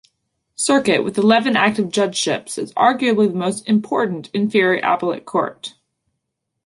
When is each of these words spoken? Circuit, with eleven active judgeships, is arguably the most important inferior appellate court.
Circuit, 0.55 1.03
with 1.03 1.19
eleven 1.19 1.55
active 1.55 1.91
judgeships, 1.91 2.57
is 2.57 2.73
arguably 2.73 3.27
the 3.31 3.37
most 3.37 3.69
important 3.69 4.31
inferior 4.33 4.81
appellate 4.83 5.25
court. 5.25 5.75